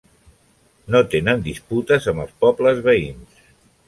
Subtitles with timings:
[0.95, 3.45] No tenen disputes amb els pobles veïns.